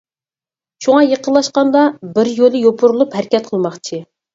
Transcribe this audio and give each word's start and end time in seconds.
شۇڭا 1.03 1.03
يېقىنلاشقاندا 1.09 1.85
بىر 2.19 2.35
يولى 2.43 2.67
يوپۇرۇلۇپ 2.67 3.23
ھەرىكەت 3.23 3.57
قىلماقچى. 3.57 4.07